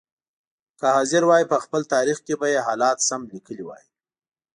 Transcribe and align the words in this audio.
که 0.79 0.85
حاضر 0.95 1.21
وای 1.29 1.43
په 1.51 1.57
خپل 1.63 1.81
تاریخ 1.93 2.17
کې 2.25 2.33
به 2.39 2.47
یې 2.53 2.59
حالات 2.67 2.97
سم 3.07 3.21
لیکلي 3.33 3.63
وای. 3.65 3.85